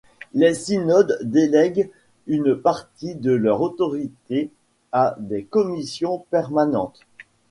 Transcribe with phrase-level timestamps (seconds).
[0.33, 1.91] Les synodes délèguent
[2.25, 4.49] une partie de leur autorité
[4.91, 7.01] à des commissions permanentes.